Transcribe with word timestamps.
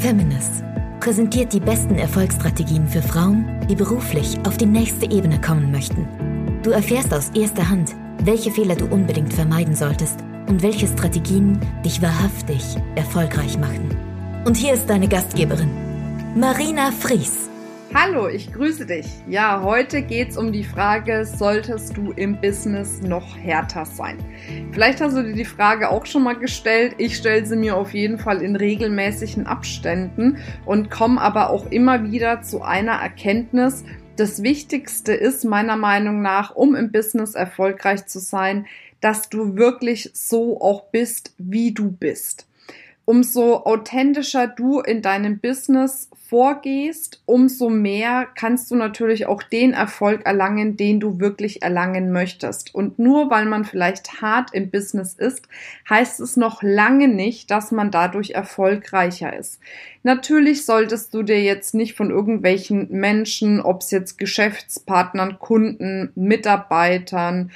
Feminist 0.00 0.64
präsentiert 0.98 1.52
die 1.52 1.60
besten 1.60 1.96
Erfolgsstrategien 1.96 2.88
für 2.88 3.02
Frauen, 3.02 3.66
die 3.68 3.74
beruflich 3.74 4.38
auf 4.46 4.56
die 4.56 4.64
nächste 4.64 5.10
Ebene 5.10 5.38
kommen 5.38 5.70
möchten. 5.70 6.08
Du 6.62 6.70
erfährst 6.70 7.12
aus 7.12 7.28
erster 7.34 7.68
Hand, 7.68 7.90
welche 8.24 8.50
Fehler 8.50 8.76
du 8.76 8.86
unbedingt 8.86 9.34
vermeiden 9.34 9.74
solltest 9.74 10.18
und 10.48 10.62
welche 10.62 10.86
Strategien 10.86 11.60
dich 11.84 12.00
wahrhaftig 12.00 12.76
erfolgreich 12.94 13.58
machen. 13.58 13.94
Und 14.46 14.56
hier 14.56 14.72
ist 14.72 14.88
deine 14.88 15.06
Gastgeberin, 15.06 15.70
Marina 16.34 16.92
Fries. 16.92 17.49
Hallo, 17.92 18.28
ich 18.28 18.52
grüße 18.52 18.86
dich. 18.86 19.06
Ja, 19.28 19.62
heute 19.64 20.02
geht's 20.02 20.36
um 20.36 20.52
die 20.52 20.62
Frage, 20.62 21.24
solltest 21.24 21.96
du 21.96 22.12
im 22.12 22.40
Business 22.40 23.00
noch 23.02 23.36
härter 23.36 23.84
sein? 23.84 24.16
Vielleicht 24.70 25.00
hast 25.00 25.16
du 25.16 25.24
dir 25.24 25.32
die 25.32 25.44
Frage 25.44 25.90
auch 25.90 26.06
schon 26.06 26.22
mal 26.22 26.38
gestellt. 26.38 26.94
Ich 26.98 27.16
stelle 27.16 27.44
sie 27.44 27.56
mir 27.56 27.76
auf 27.76 27.92
jeden 27.92 28.20
Fall 28.20 28.42
in 28.42 28.54
regelmäßigen 28.54 29.48
Abständen 29.48 30.38
und 30.66 30.88
komme 30.88 31.20
aber 31.20 31.50
auch 31.50 31.66
immer 31.72 32.12
wieder 32.12 32.42
zu 32.42 32.62
einer 32.62 32.92
Erkenntnis. 32.92 33.82
Das 34.14 34.44
Wichtigste 34.44 35.12
ist 35.12 35.44
meiner 35.44 35.76
Meinung 35.76 36.22
nach, 36.22 36.54
um 36.54 36.76
im 36.76 36.92
Business 36.92 37.34
erfolgreich 37.34 38.06
zu 38.06 38.20
sein, 38.20 38.66
dass 39.00 39.30
du 39.30 39.56
wirklich 39.56 40.10
so 40.14 40.60
auch 40.60 40.92
bist, 40.92 41.34
wie 41.38 41.74
du 41.74 41.90
bist 41.90 42.46
umso 43.10 43.64
authentischer 43.64 44.46
du 44.46 44.78
in 44.78 45.02
deinem 45.02 45.40
Business 45.40 46.08
vorgehst, 46.28 47.20
umso 47.26 47.68
mehr 47.68 48.28
kannst 48.36 48.70
du 48.70 48.76
natürlich 48.76 49.26
auch 49.26 49.42
den 49.42 49.72
Erfolg 49.72 50.24
erlangen, 50.26 50.76
den 50.76 51.00
du 51.00 51.18
wirklich 51.18 51.60
erlangen 51.60 52.12
möchtest. 52.12 52.72
Und 52.72 53.00
nur 53.00 53.28
weil 53.28 53.46
man 53.46 53.64
vielleicht 53.64 54.22
hart 54.22 54.54
im 54.54 54.70
Business 54.70 55.14
ist, 55.14 55.48
heißt 55.90 56.20
es 56.20 56.36
noch 56.36 56.62
lange 56.62 57.08
nicht, 57.08 57.50
dass 57.50 57.72
man 57.72 57.90
dadurch 57.90 58.30
erfolgreicher 58.30 59.36
ist. 59.36 59.58
Natürlich 60.04 60.64
solltest 60.64 61.12
du 61.12 61.24
dir 61.24 61.42
jetzt 61.42 61.74
nicht 61.74 61.96
von 61.96 62.10
irgendwelchen 62.10 62.92
Menschen, 62.92 63.60
ob 63.60 63.80
es 63.80 63.90
jetzt 63.90 64.18
Geschäftspartnern, 64.18 65.40
Kunden, 65.40 66.12
Mitarbeitern, 66.14 67.50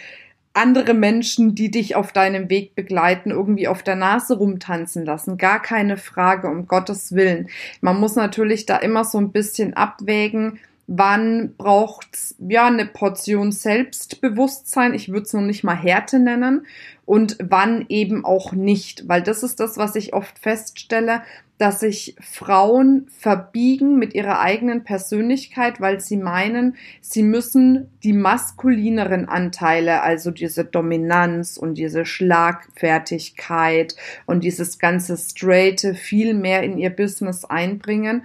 andere 0.55 0.95
Menschen, 0.95 1.55
die 1.55 1.71
dich 1.71 1.97
auf 1.97 2.13
deinem 2.13 2.49
Weg 2.49 2.75
begleiten, 2.75 3.31
irgendwie 3.31 3.69
auf 3.69 3.83
der 3.83 3.97
Nase 3.97 4.39
rumtanzen 4.39 5.05
lassen. 5.05 5.37
Gar 5.37 5.61
keine 5.61 5.97
Frage, 5.97 6.49
um 6.49 6.67
Gottes 6.67 7.13
Willen. 7.13 7.49
Man 7.81 7.99
muss 7.99 8.15
natürlich 8.15 8.65
da 8.65 8.77
immer 8.77 9.05
so 9.05 9.19
ein 9.19 9.33
bisschen 9.33 9.75
abwägen, 9.75 10.61
wann 10.87 11.55
braucht's 11.57 12.37
ja 12.39 12.67
eine 12.67 12.87
Portion 12.87 13.53
Selbstbewusstsein, 13.53 14.95
ich 14.95 15.09
würde 15.09 15.23
es 15.23 15.33
noch 15.33 15.43
nicht 15.43 15.65
mal 15.65 15.77
Härte 15.77 16.19
nennen, 16.19 16.67
und 17.07 17.37
wann 17.43 17.85
eben 17.89 18.25
auch 18.25 18.53
nicht, 18.53 19.09
weil 19.09 19.23
das 19.23 19.43
ist 19.43 19.61
das, 19.61 19.77
was 19.77 19.95
ich 19.95 20.15
oft 20.15 20.39
feststelle, 20.39 21.23
dass 21.59 21.81
sich 21.81 22.17
Frauen 22.21 23.07
verbiegen 23.17 23.99
mit 23.99 24.15
ihrer 24.15 24.41
eigenen 24.41 24.83
Persönlichkeit, 24.83 25.81
weil 25.81 26.01
sie 26.01 26.17
meinen, 26.17 26.77
sie 27.01 27.23
müssen 27.23 27.91
die 28.03 28.13
maskulineren 28.13 29.29
Anteile, 29.29 30.03
also 30.03 30.31
diese 30.31 30.65
Dominanz 30.65 31.57
und 31.57 31.79
diese 31.79 32.07
Schlagfertigkeit 32.07 33.95
und 34.27 34.43
dieses 34.43 34.79
ganze 34.79 35.17
Straighte 35.17 35.95
viel 35.95 36.35
mehr 36.35 36.63
in 36.63 36.77
ihr 36.77 36.91
Business 36.91 37.45
einbringen. 37.45 38.25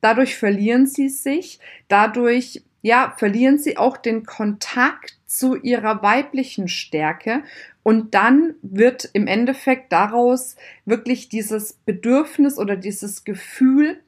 Dadurch 0.00 0.36
verlieren 0.36 0.86
sie 0.86 1.08
sich, 1.08 1.60
dadurch 1.88 2.62
ja, 2.82 3.14
verlieren 3.18 3.58
sie 3.58 3.76
auch 3.76 3.96
den 3.96 4.24
Kontakt 4.24 5.18
zu 5.26 5.56
ihrer 5.56 6.02
weiblichen 6.02 6.68
Stärke. 6.68 7.42
Und 7.82 8.14
dann 8.14 8.54
wird 8.62 9.08
im 9.12 9.26
Endeffekt 9.26 9.92
daraus 9.92 10.56
wirklich 10.84 11.28
dieses 11.28 11.74
Bedürfnis 11.84 12.58
oder 12.58 12.76
dieses 12.76 13.24
Gefühl, 13.24 14.00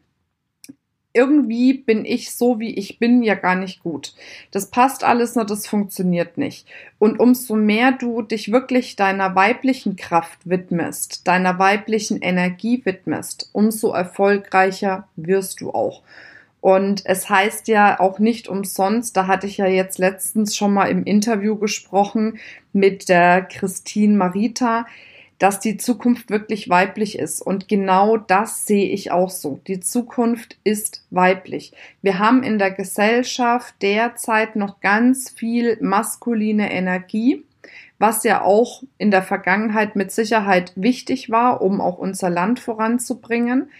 irgendwie 1.12 1.74
bin 1.74 2.04
ich 2.04 2.34
so, 2.34 2.58
wie 2.58 2.74
ich 2.74 2.98
bin, 2.98 3.22
ja 3.22 3.34
gar 3.34 3.54
nicht 3.54 3.82
gut. 3.82 4.14
Das 4.50 4.70
passt 4.70 5.04
alles 5.04 5.34
nur, 5.34 5.44
das 5.44 5.66
funktioniert 5.66 6.38
nicht. 6.38 6.66
Und 6.98 7.20
umso 7.20 7.54
mehr 7.54 7.92
du 7.92 8.22
dich 8.22 8.50
wirklich 8.50 8.96
deiner 8.96 9.34
weiblichen 9.34 9.96
Kraft 9.96 10.38
widmest, 10.44 11.26
deiner 11.28 11.58
weiblichen 11.58 12.20
Energie 12.20 12.80
widmest, 12.84 13.50
umso 13.52 13.92
erfolgreicher 13.92 15.08
wirst 15.16 15.60
du 15.60 15.70
auch. 15.70 16.02
Und 16.62 17.04
es 17.06 17.28
heißt 17.28 17.66
ja 17.66 17.98
auch 17.98 18.20
nicht 18.20 18.46
umsonst, 18.46 19.16
da 19.16 19.26
hatte 19.26 19.48
ich 19.48 19.56
ja 19.56 19.66
jetzt 19.66 19.98
letztens 19.98 20.56
schon 20.56 20.72
mal 20.72 20.86
im 20.86 21.02
Interview 21.02 21.56
gesprochen 21.56 22.38
mit 22.72 23.08
der 23.08 23.42
Christine 23.42 24.16
Marita, 24.16 24.86
dass 25.42 25.58
die 25.58 25.76
Zukunft 25.76 26.30
wirklich 26.30 26.68
weiblich 26.68 27.18
ist. 27.18 27.42
Und 27.42 27.66
genau 27.66 28.16
das 28.16 28.64
sehe 28.64 28.88
ich 28.90 29.10
auch 29.10 29.30
so. 29.30 29.58
Die 29.66 29.80
Zukunft 29.80 30.56
ist 30.62 31.04
weiblich. 31.10 31.72
Wir 32.00 32.20
haben 32.20 32.44
in 32.44 32.60
der 32.60 32.70
Gesellschaft 32.70 33.74
derzeit 33.82 34.54
noch 34.54 34.80
ganz 34.80 35.30
viel 35.30 35.78
maskuline 35.80 36.72
Energie 36.72 37.44
was 37.98 38.24
ja 38.24 38.42
auch 38.42 38.82
in 38.98 39.12
der 39.12 39.22
Vergangenheit 39.22 39.94
mit 39.94 40.10
Sicherheit 40.10 40.72
wichtig 40.74 41.30
war, 41.30 41.62
um 41.62 41.80
auch 41.80 41.98
unser 41.98 42.30
Land 42.30 42.58
voranzubringen. 42.58 43.70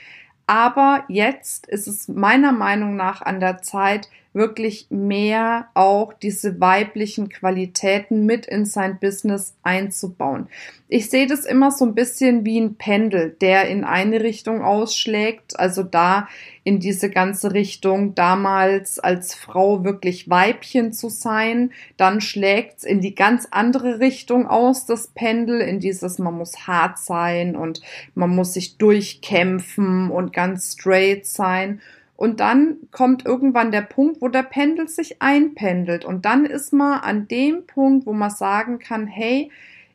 Aber 0.46 1.02
jetzt 1.08 1.66
ist 1.66 1.88
es 1.88 2.06
meiner 2.06 2.52
Meinung 2.52 2.94
nach 2.94 3.22
an 3.22 3.40
der 3.40 3.62
Zeit, 3.62 4.08
wirklich 4.32 4.87
mehr 4.91 5.69
auch 5.75 6.12
diese 6.15 6.59
weiblichen 6.60 7.28
Qualitäten 7.28 8.25
mit 8.25 8.47
in 8.47 8.65
sein 8.65 8.98
Business 8.98 9.54
einzubauen. 9.62 10.48
Ich 10.88 11.10
sehe 11.10 11.26
das 11.26 11.44
immer 11.44 11.70
so 11.70 11.84
ein 11.84 11.94
bisschen 11.94 12.44
wie 12.44 12.59
ein 12.59 12.76
Pendel, 12.76 13.37
der 13.41 13.69
in 13.69 13.84
eine 13.84 14.22
Richtung 14.22 14.62
ausschlägt, 14.62 15.59
also 15.59 15.82
da 15.82 16.28
in 16.65 16.81
diese 16.81 17.10
ganze 17.10 17.53
Richtung 17.53 18.15
damals 18.15 18.98
als 18.98 19.34
Frau 19.34 19.84
wirklich 19.84 20.31
Weibchen 20.31 20.93
zu 20.93 21.09
sein, 21.09 21.72
dann 21.97 22.20
schlägt's 22.20 22.84
in 22.84 23.00
die 23.00 23.14
ganz 23.14 23.49
andere 23.50 24.00
Richtung 24.00 24.47
aus, 24.47 24.87
das 24.87 25.09
Pendel, 25.09 25.60
in 25.60 25.81
dieses 25.81 26.19
man 26.19 26.34
muss 26.34 26.66
hart 26.66 26.99
sein 26.99 27.56
und 27.56 27.81
man 28.14 28.31
muss 28.31 28.54
sich 28.54 28.78
durchkämpfen 28.78 30.10
und 30.10 30.32
ganz 30.32 30.75
straight 30.75 31.26
sein. 31.26 31.81
Und 32.22 32.38
dann 32.38 32.76
kommt 32.92 33.26
irgendwann 33.26 33.72
der 33.72 33.80
Punkt, 33.80 34.22
wo 34.22 34.28
der 34.28 34.44
Pendel 34.44 34.86
sich 34.86 35.20
einpendelt. 35.20 36.04
Und 36.04 36.24
dann 36.24 36.44
ist 36.44 36.72
man 36.72 37.00
an 37.00 37.26
dem 37.26 37.66
Punkt, 37.66 38.06
wo 38.06 38.12
man 38.12 38.30
sagen 38.30 38.78
kann, 38.78 39.08
hey, 39.08 39.50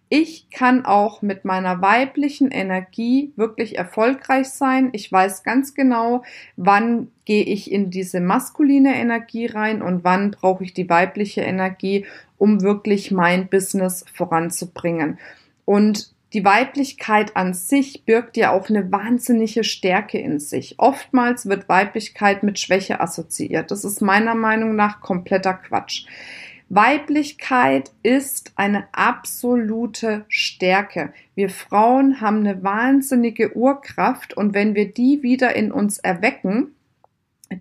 ich 0.09 0.49
kann 0.49 0.83
auch 0.83 1.21
mit 1.21 1.45
meiner 1.45 1.81
weiblichen 1.81 2.51
Energie 2.51 3.31
wirklich 3.37 3.77
erfolgreich 3.77 4.49
sein. 4.49 4.89
Ich 4.91 5.09
weiß 5.09 5.43
ganz 5.43 5.73
genau, 5.73 6.25
wann 6.57 7.07
gehe 7.23 7.45
ich 7.45 7.71
in 7.71 7.91
diese 7.91 8.19
maskuline 8.19 8.97
Energie 8.97 9.45
rein 9.45 9.81
und 9.81 10.03
wann 10.03 10.31
brauche 10.31 10.65
ich 10.65 10.73
die 10.73 10.89
weibliche 10.89 11.43
Energie, 11.43 12.05
um 12.37 12.61
wirklich 12.61 13.09
mein 13.09 13.47
Business 13.47 14.03
voranzubringen. 14.13 15.17
Und 15.63 16.11
die 16.33 16.43
Weiblichkeit 16.43 17.37
an 17.37 17.53
sich 17.53 18.03
birgt 18.03 18.35
ja 18.35 18.51
auch 18.51 18.69
eine 18.69 18.91
wahnsinnige 18.91 19.63
Stärke 19.63 20.19
in 20.19 20.39
sich. 20.39 20.75
Oftmals 20.77 21.47
wird 21.47 21.69
Weiblichkeit 21.69 22.43
mit 22.43 22.59
Schwäche 22.59 22.99
assoziiert. 22.99 23.71
Das 23.71 23.85
ist 23.85 24.01
meiner 24.01 24.35
Meinung 24.35 24.75
nach 24.75 24.99
kompletter 24.99 25.53
Quatsch. 25.53 26.05
Weiblichkeit 26.69 27.91
ist 28.03 28.51
eine 28.57 28.89
absolute 28.91 30.25
Stärke. 30.27 31.13
Wir 31.33 31.49
Frauen 31.49 32.19
haben 32.19 32.39
eine 32.39 32.61
wahnsinnige 32.61 33.55
Urkraft 33.55 34.35
und 34.35 34.53
wenn 34.53 34.75
wir 34.75 34.91
die 34.91 35.23
wieder 35.23 35.55
in 35.55 35.71
uns 35.71 35.97
erwecken, 35.97 36.75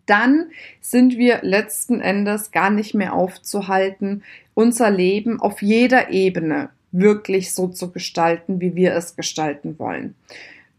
dann 0.07 0.47
sind 0.81 1.17
wir 1.17 1.39
letzten 1.43 2.01
Endes 2.01 2.51
gar 2.51 2.71
nicht 2.71 2.95
mehr 2.95 3.13
aufzuhalten, 3.13 4.25
unser 4.55 4.91
Leben 4.91 5.39
auf 5.39 5.63
jeder 5.63 6.11
Ebene 6.11 6.71
wirklich 6.93 7.55
so 7.55 7.69
zu 7.69 7.91
gestalten, 7.91 8.61
wie 8.61 8.75
wir 8.75 8.95
es 8.95 9.17
gestalten 9.17 9.79
wollen. 9.79 10.15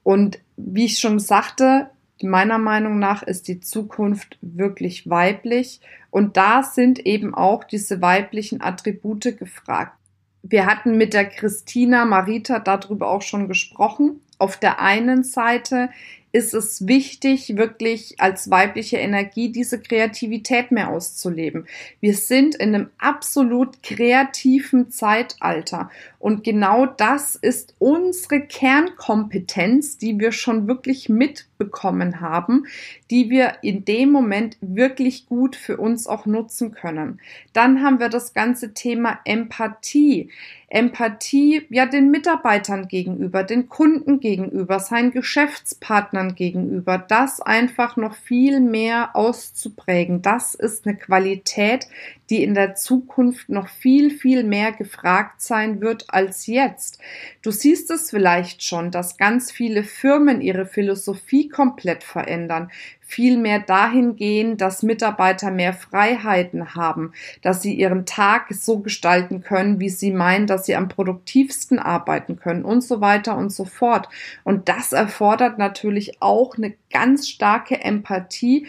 Und 0.04 0.40
wie 0.56 0.86
ich 0.86 1.00
schon 1.00 1.20
sagte, 1.20 1.90
meiner 2.22 2.58
Meinung 2.58 3.00
nach 3.00 3.24
ist 3.24 3.48
die 3.48 3.60
Zukunft 3.60 4.38
wirklich 4.42 5.10
weiblich 5.10 5.82
und 6.10 6.38
da 6.38 6.64
sind 6.64 7.00
eben 7.06 7.36
auch 7.36 7.64
diese 7.64 8.02
weiblichen 8.02 8.62
Attribute 8.62 9.38
gefragt. 9.38 9.98
Wir 10.42 10.66
hatten 10.66 10.98
mit 10.98 11.14
der 11.14 11.26
Christina 11.26 12.06
Marita 12.06 12.60
darüber 12.60 13.10
auch 13.10 13.22
schon 13.22 13.48
gesprochen. 13.48 14.22
Auf 14.40 14.58
der 14.58 14.80
einen 14.80 15.24
Seite 15.24 15.90
ist 16.38 16.54
es 16.54 16.86
wichtig, 16.86 17.58
wirklich 17.58 18.20
als 18.20 18.52
weibliche 18.52 18.98
Energie 18.98 19.52
diese 19.52 19.82
Kreativität 19.82 20.72
mehr 20.72 20.90
auszuleben. 20.90 21.66
Wir 22.00 22.14
sind 22.14 22.54
in 22.54 22.76
einem 22.76 22.92
absolut 23.00 23.82
kreativen 23.82 24.92
Zeitalter 24.92 25.90
und 26.20 26.44
genau 26.44 26.86
das 26.86 27.36
ist 27.36 27.74
unsere 27.80 28.42
Kernkompetenz, 28.42 29.98
die 29.98 30.20
wir 30.20 30.32
schon 30.32 30.68
wirklich 30.68 31.10
mitbekommen 31.10 32.22
haben, 32.22 32.66
die 33.10 33.30
wir 33.30 33.60
in 33.62 33.86
dem 33.86 34.12
Moment 34.12 34.58
wirklich 34.62 35.26
gut 35.28 35.56
für 35.56 35.78
uns 35.78 36.06
auch 36.06 36.26
nutzen 36.26 36.72
können. 36.72 37.20
Dann 37.54 37.82
haben 37.82 38.00
wir 38.00 38.10
das 38.10 38.34
ganze 38.34 38.74
Thema 38.74 39.20
Empathie. 39.26 40.30
Empathie 40.70 41.66
ja 41.70 41.86
den 41.86 42.12
Mitarbeitern 42.12 42.90
gegenüber, 42.90 43.44
den 43.44 43.70
Kunden 43.70 44.20
gegenüber, 44.20 44.80
seinen 44.80 45.12
Geschäftspartnern 45.12 46.27
Mitarbeitern 46.28 46.36
gegenüber, 46.36 46.98
das 46.98 47.42
einfach 47.42 47.98
noch 47.98 48.16
viel 48.16 48.60
mehr 48.60 49.16
auszuprägen. 49.16 50.22
Das 50.22 50.56
ist 50.56 50.86
eine 50.86 50.98
Qualität, 50.98 51.88
die 52.30 52.44
in 52.44 52.54
der 52.54 52.76
Zukunft 52.76 53.50
noch 53.50 53.68
viel, 53.70 54.12
viel 54.12 54.44
mehr 54.44 54.72
gefragt 54.72 55.42
sein 55.42 55.82
wird 55.82 56.06
als 56.10 56.48
jetzt. 56.48 57.00
Du 57.42 57.52
siehst 57.52 57.90
es 57.92 58.10
vielleicht 58.10 58.64
schon, 58.64 58.92
dass 58.92 59.18
ganz 59.18 59.52
viele 59.52 59.84
Firmen 59.84 60.42
ihre 60.42 60.66
Philosophie 60.66 61.48
komplett 61.50 62.04
verändern 62.04 62.70
viel 63.08 63.38
mehr 63.38 63.60
dahin 63.60 64.18
gehen, 64.18 64.58
dass 64.58 64.84
Mitarbeiter 64.84 65.50
mehr 65.50 65.74
Freiheiten 65.74 66.76
haben, 66.76 67.14
dass 67.42 67.62
sie 67.62 67.74
ihren 67.74 68.06
Tag 68.06 68.48
so 68.54 68.80
gestalten 68.80 69.42
können, 69.42 69.80
wie 69.80 69.90
sie 69.90 70.12
meinen, 70.12 70.46
dass 70.46 70.66
sie 70.66 70.76
am 70.76 70.90
produktivsten 70.90 71.80
arbeiten 71.80 72.38
können 72.38 72.66
und 72.66 72.82
so 72.82 73.00
weiter 73.00 73.38
und 73.38 73.50
so 73.50 73.64
fort. 73.64 74.10
Und 74.44 74.68
das 74.68 74.92
erfordert 74.92 75.58
natürlich 75.58 76.22
auch 76.22 76.58
eine 76.58 76.74
ganz 76.92 77.30
starke 77.30 77.80
Empathie, 77.80 78.68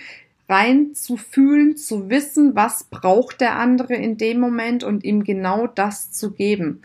rein 0.49 0.95
zu 0.95 1.17
fühlen, 1.17 1.77
zu 1.77 2.09
wissen, 2.09 2.55
was 2.55 2.85
braucht 2.85 3.41
der 3.41 3.57
andere 3.57 3.95
in 3.95 4.17
dem 4.17 4.39
Moment 4.39 4.85
und 4.85 5.05
ihm 5.05 5.25
genau 5.25 5.67
das 5.67 6.13
zu 6.13 6.31
geben. 6.31 6.83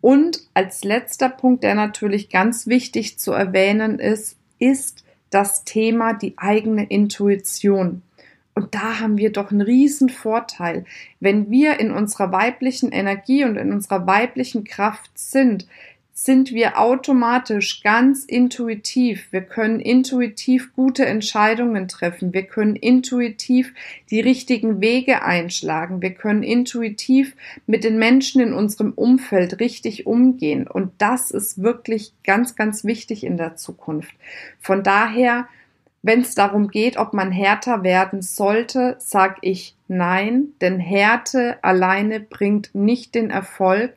Und 0.00 0.40
als 0.54 0.82
letzter 0.82 1.28
Punkt, 1.28 1.62
der 1.62 1.76
natürlich 1.76 2.30
ganz 2.30 2.66
wichtig 2.66 3.18
zu 3.18 3.32
erwähnen 3.32 4.00
ist, 4.00 4.36
ist 4.58 5.05
das 5.30 5.64
Thema 5.64 6.14
die 6.14 6.34
eigene 6.36 6.84
Intuition. 6.84 8.02
Und 8.54 8.74
da 8.74 9.00
haben 9.00 9.18
wir 9.18 9.32
doch 9.32 9.50
einen 9.50 9.60
riesen 9.60 10.08
Vorteil. 10.08 10.86
Wenn 11.20 11.50
wir 11.50 11.78
in 11.78 11.90
unserer 11.90 12.32
weiblichen 12.32 12.90
Energie 12.90 13.44
und 13.44 13.56
in 13.56 13.70
unserer 13.72 14.06
weiblichen 14.06 14.64
Kraft 14.64 15.10
sind, 15.14 15.66
sind 16.18 16.50
wir 16.52 16.80
automatisch 16.80 17.82
ganz 17.82 18.24
intuitiv. 18.24 19.30
Wir 19.32 19.42
können 19.42 19.80
intuitiv 19.80 20.74
gute 20.74 21.04
Entscheidungen 21.04 21.88
treffen. 21.88 22.32
Wir 22.32 22.44
können 22.44 22.74
intuitiv 22.74 23.74
die 24.10 24.20
richtigen 24.20 24.80
Wege 24.80 25.22
einschlagen. 25.22 26.00
Wir 26.00 26.14
können 26.14 26.42
intuitiv 26.42 27.36
mit 27.66 27.84
den 27.84 27.98
Menschen 27.98 28.40
in 28.40 28.54
unserem 28.54 28.92
Umfeld 28.92 29.60
richtig 29.60 30.06
umgehen. 30.06 30.66
Und 30.66 30.90
das 30.96 31.30
ist 31.30 31.62
wirklich 31.62 32.14
ganz, 32.24 32.56
ganz 32.56 32.84
wichtig 32.84 33.22
in 33.22 33.36
der 33.36 33.56
Zukunft. 33.56 34.14
Von 34.58 34.82
daher, 34.82 35.46
wenn 36.00 36.22
es 36.22 36.34
darum 36.34 36.68
geht, 36.68 36.96
ob 36.96 37.12
man 37.12 37.30
härter 37.30 37.82
werden 37.82 38.22
sollte, 38.22 38.96
sage 39.00 39.36
ich 39.42 39.76
nein, 39.86 40.54
denn 40.62 40.80
Härte 40.80 41.62
alleine 41.62 42.20
bringt 42.20 42.74
nicht 42.74 43.14
den 43.14 43.28
Erfolg. 43.28 43.92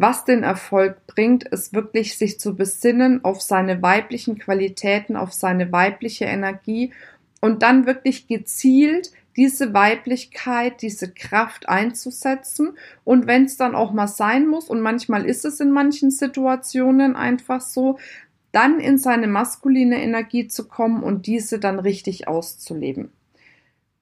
Was 0.00 0.24
den 0.24 0.44
Erfolg 0.44 1.08
bringt, 1.08 1.42
ist 1.42 1.72
wirklich 1.72 2.16
sich 2.16 2.38
zu 2.38 2.54
besinnen 2.54 3.24
auf 3.24 3.42
seine 3.42 3.82
weiblichen 3.82 4.38
Qualitäten, 4.38 5.16
auf 5.16 5.32
seine 5.32 5.72
weibliche 5.72 6.24
Energie 6.24 6.92
und 7.40 7.64
dann 7.64 7.84
wirklich 7.84 8.28
gezielt 8.28 9.10
diese 9.36 9.74
Weiblichkeit, 9.74 10.82
diese 10.82 11.12
Kraft 11.12 11.68
einzusetzen. 11.68 12.78
Und 13.02 13.26
wenn 13.26 13.46
es 13.46 13.56
dann 13.56 13.74
auch 13.74 13.92
mal 13.92 14.06
sein 14.06 14.46
muss, 14.46 14.70
und 14.70 14.82
manchmal 14.82 15.26
ist 15.26 15.44
es 15.44 15.58
in 15.58 15.72
manchen 15.72 16.12
Situationen 16.12 17.16
einfach 17.16 17.60
so, 17.60 17.98
dann 18.52 18.78
in 18.78 18.98
seine 18.98 19.26
maskuline 19.26 20.00
Energie 20.00 20.46
zu 20.46 20.68
kommen 20.68 21.02
und 21.02 21.26
diese 21.26 21.58
dann 21.58 21.80
richtig 21.80 22.28
auszuleben. 22.28 23.10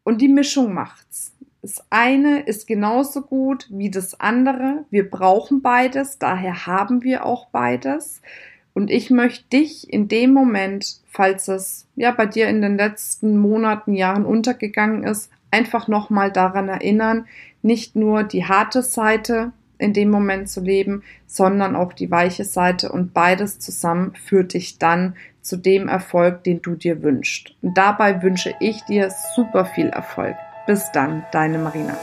Und 0.05 0.21
die 0.21 0.29
Mischung 0.29 0.75
macht's. 0.75 1.33
Das 1.67 1.85
eine 1.91 2.43
ist 2.43 2.69
genauso 2.69 3.23
gut 3.23 3.67
wie 3.71 3.91
das 3.91 4.21
andere. 4.21 4.85
Wir 4.89 5.11
brauchen 5.11 5.63
beides, 5.63 6.17
daher 6.21 6.69
haben 6.69 7.03
wir 7.03 7.27
auch 7.27 7.49
beides. 7.49 8.23
Und 8.73 8.89
ich 8.89 9.11
möchte 9.11 9.49
dich 9.49 9.93
in 9.93 10.07
dem 10.07 10.33
Moment, 10.33 11.01
falls 11.11 11.49
es 11.49 11.89
ja 11.97 12.13
bei 12.13 12.27
dir 12.27 12.49
in 12.49 12.63
den 12.63 12.77
letzten 12.77 13.37
Monaten, 13.37 13.95
Jahren 13.95 14.25
untergegangen 14.25 15.03
ist, 15.03 15.29
einfach 15.51 15.89
nochmal 15.89 16.31
daran 16.31 16.69
erinnern, 16.69 17.27
nicht 17.63 17.97
nur 17.97 18.23
die 18.23 18.45
harte 18.45 18.83
Seite 18.83 19.51
in 19.77 19.93
dem 19.93 20.09
Moment 20.09 20.49
zu 20.49 20.61
leben, 20.61 21.03
sondern 21.27 21.75
auch 21.75 21.93
die 21.93 22.13
weiche 22.13 22.45
Seite 22.45 22.93
und 22.93 23.13
beides 23.13 23.59
zusammen 23.59 24.15
führt 24.15 24.55
dich 24.55 24.79
dann 24.79 25.17
zu 25.43 25.57
dem 25.57 25.89
Erfolg, 25.89 26.45
den 26.45 26.63
du 26.63 26.77
dir 26.77 27.03
wünschst. 27.03 27.57
Und 27.61 27.77
dabei 27.77 28.23
wünsche 28.23 28.55
ich 28.61 28.83
dir 28.83 29.11
super 29.35 29.65
viel 29.65 29.89
Erfolg. 29.89 30.37
Bis 30.67 30.91
dann, 30.91 31.25
deine 31.31 31.59
Marina. 31.59 31.97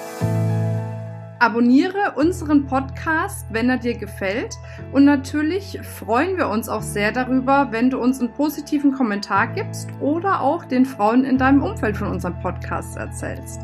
Abonniere 1.39 2.13
unseren 2.15 2.65
Podcast, 2.65 3.45
wenn 3.49 3.69
er 3.69 3.75
dir 3.75 3.97
gefällt. 3.97 4.55
Und 4.93 5.03
natürlich 5.03 5.81
freuen 5.81 6.37
wir 6.37 6.47
uns 6.47 6.69
auch 6.69 6.81
sehr 6.81 7.11
darüber, 7.11 7.67
wenn 7.71 7.89
du 7.89 7.99
uns 7.99 8.21
einen 8.21 8.31
positiven 8.31 8.93
Kommentar 8.93 9.47
gibst 9.47 9.89
oder 9.99 10.39
auch 10.39 10.63
den 10.63 10.85
Frauen 10.85 11.25
in 11.25 11.37
deinem 11.37 11.61
Umfeld 11.61 11.97
von 11.97 12.07
unserem 12.07 12.39
Podcast 12.39 12.95
erzählst. 12.95 13.59